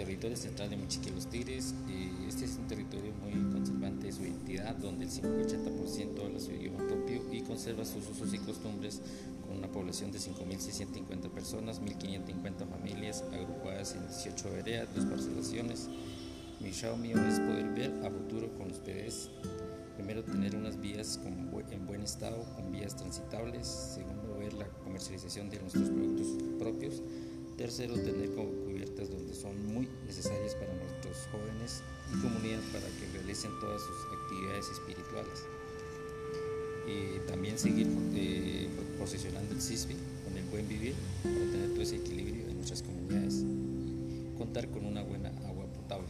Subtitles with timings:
[0.00, 1.74] territorio central de Mochique Los Tigres.
[2.26, 6.78] este es un territorio muy conservante de su identidad, donde el 5-80% habla su idioma
[6.88, 9.02] propio y conserva sus usos y costumbres
[9.46, 15.90] con una población de 5.650 personas, 1.550 familias agrupadas en 18 veredas, dos parcelaciones.
[16.60, 19.28] Mi deseo mío es poder ver a futuro con los PDs.
[19.96, 23.66] Primero, tener unas vías en buen estado, con vías transitables.
[23.66, 26.26] Segundo, ver la comercialización de nuestros productos
[26.58, 27.02] propios.
[27.60, 29.34] Tercero, tener cubiertas donde
[33.30, 35.44] realicen todas sus actividades espirituales.
[36.86, 39.94] Y también seguir eh, posicionando el CISBI
[40.24, 43.44] con el buen vivir para tener todo ese equilibrio en nuestras comunidades.
[44.36, 46.08] Contar con una buena agua potable.